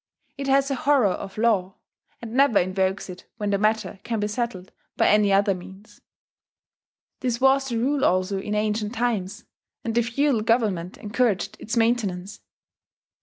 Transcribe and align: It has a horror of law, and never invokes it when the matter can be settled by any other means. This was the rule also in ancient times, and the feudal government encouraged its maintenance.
It 0.35 0.47
has 0.47 0.71
a 0.71 0.75
horror 0.75 1.11
of 1.11 1.37
law, 1.37 1.75
and 2.23 2.33
never 2.33 2.57
invokes 2.57 3.07
it 3.07 3.27
when 3.37 3.51
the 3.51 3.59
matter 3.59 3.99
can 4.01 4.19
be 4.19 4.27
settled 4.27 4.71
by 4.97 5.07
any 5.09 5.31
other 5.31 5.53
means. 5.53 6.01
This 7.19 7.39
was 7.39 7.69
the 7.69 7.77
rule 7.77 8.03
also 8.03 8.39
in 8.39 8.55
ancient 8.55 8.95
times, 8.95 9.45
and 9.83 9.93
the 9.93 10.01
feudal 10.01 10.41
government 10.41 10.97
encouraged 10.97 11.55
its 11.59 11.77
maintenance. 11.77 12.39